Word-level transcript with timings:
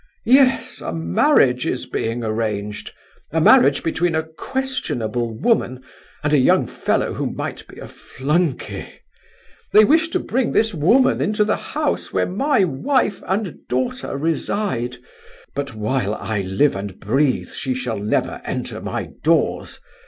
"Yes, 0.25 0.81
a 0.81 0.91
marriage 0.91 1.67
is 1.67 1.85
being 1.85 2.23
arranged—a 2.23 3.39
marriage 3.39 3.83
between 3.83 4.15
a 4.15 4.23
questionable 4.23 5.31
woman 5.31 5.83
and 6.23 6.33
a 6.33 6.39
young 6.39 6.65
fellow 6.65 7.13
who 7.13 7.27
might 7.27 7.67
be 7.67 7.77
a 7.77 7.87
flunkey. 7.87 8.87
They 9.73 9.85
wish 9.85 10.09
to 10.09 10.19
bring 10.19 10.53
this 10.53 10.73
woman 10.73 11.21
into 11.21 11.43
the 11.45 11.55
house 11.77 12.11
where 12.11 12.25
my 12.25 12.63
wife 12.63 13.21
and 13.27 13.59
daughter 13.69 14.17
reside, 14.17 14.97
but 15.53 15.75
while 15.75 16.15
I 16.15 16.41
live 16.41 16.75
and 16.75 16.99
breathe 16.99 17.51
she 17.51 17.75
shall 17.75 17.99
never 17.99 18.41
enter 18.43 18.81
my 18.81 19.09
doors. 19.21 19.79